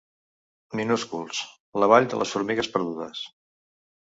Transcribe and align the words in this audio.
Minúsculs, 0.79 1.43
la 1.83 1.91
vall 1.93 2.09
de 2.15 2.21
les 2.23 2.33
formigues 2.37 2.73
perdudes. 2.79 3.25